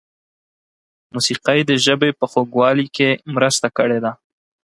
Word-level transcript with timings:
موسیقۍ 1.13 1.59
د 1.69 1.71
ژبې 1.85 2.09
په 2.19 2.25
خوږوالي 2.31 2.87
کې 2.95 3.09
مرسته 3.35 3.67
کړې 3.77 3.99
ده. 4.05 4.11